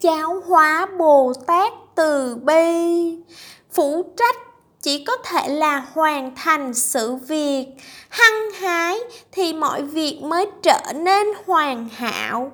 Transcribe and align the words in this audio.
giáo 0.00 0.42
hóa 0.46 0.86
bồ 0.98 1.32
tát 1.46 1.72
từ 1.94 2.36
bi. 2.36 3.16
Phụ 3.72 4.04
trách 4.16 4.36
chỉ 4.82 5.04
có 5.04 5.16
thể 5.16 5.48
là 5.48 5.86
hoàn 5.92 6.34
thành 6.36 6.74
sự 6.74 7.14
việc, 7.14 7.66
hăng 8.08 8.50
hái 8.60 8.98
thì 9.32 9.52
mọi 9.52 9.82
việc 9.82 10.20
mới 10.22 10.46
trở 10.62 10.92
nên 10.94 11.26
hoàn 11.46 11.88
hảo. 11.88 12.52